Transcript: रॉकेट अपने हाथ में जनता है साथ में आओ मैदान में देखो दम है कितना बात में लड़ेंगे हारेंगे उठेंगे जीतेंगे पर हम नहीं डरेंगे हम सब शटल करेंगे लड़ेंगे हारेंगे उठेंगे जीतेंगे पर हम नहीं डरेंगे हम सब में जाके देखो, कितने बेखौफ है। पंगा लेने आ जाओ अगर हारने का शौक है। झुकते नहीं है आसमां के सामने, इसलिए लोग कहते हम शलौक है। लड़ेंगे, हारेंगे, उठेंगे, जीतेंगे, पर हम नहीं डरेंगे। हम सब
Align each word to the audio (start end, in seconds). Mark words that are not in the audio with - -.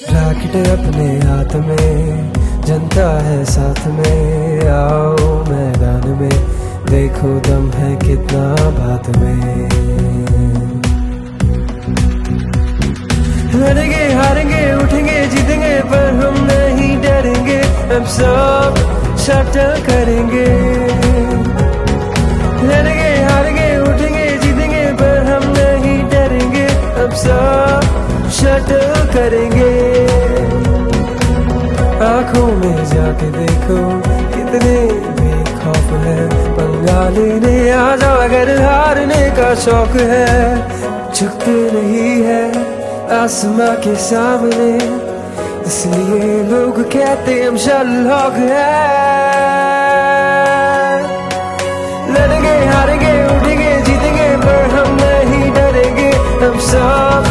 रॉकेट 0.00 0.54
अपने 0.68 1.06
हाथ 1.18 1.54
में 1.66 2.32
जनता 2.66 3.06
है 3.22 3.44
साथ 3.44 3.80
में 3.94 4.68
आओ 4.70 5.30
मैदान 5.48 6.04
में 6.20 6.36
देखो 6.90 7.30
दम 7.48 7.64
है 7.72 7.88
कितना 8.04 8.42
बात 8.76 9.08
में 9.16 9.40
लड़ेंगे 13.54 14.04
हारेंगे 14.12 14.62
उठेंगे 14.74 15.18
जीतेंगे 15.34 15.74
पर 15.90 16.06
हम 16.20 16.36
नहीं 16.46 16.96
डरेंगे 17.02 17.58
हम 17.94 18.04
सब 18.18 18.78
शटल 19.24 19.82
करेंगे 19.88 20.46
लड़ेंगे 22.68 23.10
हारेंगे 23.24 23.66
उठेंगे 23.88 24.28
जीतेंगे 24.44 24.84
पर 25.02 25.18
हम 25.32 25.50
नहीं 25.58 25.98
डरेंगे 26.14 26.66
हम 27.00 27.10
सब 27.24 27.67
में 32.54 32.84
जाके 32.84 33.30
देखो, 33.30 33.78
कितने 34.32 34.76
बेखौफ 35.18 35.90
है। 36.04 36.26
पंगा 36.56 37.08
लेने 37.08 37.70
आ 37.70 37.96
जाओ 37.96 38.16
अगर 38.18 38.50
हारने 38.62 39.22
का 39.38 39.54
शौक 39.64 39.96
है। 40.10 40.30
झुकते 41.14 41.56
नहीं 41.72 42.10
है 42.24 42.42
आसमां 43.16 43.74
के 43.84 43.94
सामने, 44.02 44.70
इसलिए 45.66 46.42
लोग 46.44 46.80
कहते 46.92 47.42
हम 47.42 47.56
शलौक 47.56 48.36
है। 48.44 48.66
लड़ेंगे, 52.12 52.54
हारेंगे, 52.66 53.12
उठेंगे, 53.36 53.72
जीतेंगे, 53.82 54.28
पर 54.44 54.70
हम 54.76 54.94
नहीं 55.00 55.50
डरेंगे। 55.52 56.10
हम 56.44 56.58
सब 56.68 57.28